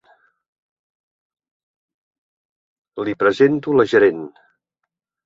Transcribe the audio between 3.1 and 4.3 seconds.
Li presento la gerent.